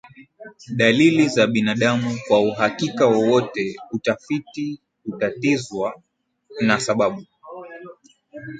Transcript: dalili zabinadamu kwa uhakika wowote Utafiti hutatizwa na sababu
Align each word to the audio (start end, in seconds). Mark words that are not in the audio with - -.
dalili 0.75 1.29
zabinadamu 1.29 2.17
kwa 2.27 2.41
uhakika 2.41 3.07
wowote 3.07 3.75
Utafiti 3.91 4.79
hutatizwa 5.05 6.01
na 6.61 6.79
sababu 6.79 7.25